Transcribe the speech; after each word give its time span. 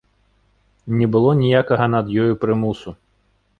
Не 1.01 1.09
было 1.17 1.35
ніякага 1.43 1.85
над 1.97 2.11
ёю 2.25 2.33
прымусу. 2.47 2.99